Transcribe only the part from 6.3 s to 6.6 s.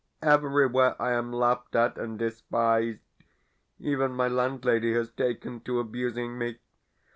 me.